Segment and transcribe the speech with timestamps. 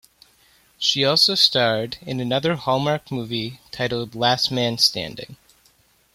[0.79, 5.37] She also starred in another Hallmark movie titled "Last Man Standing".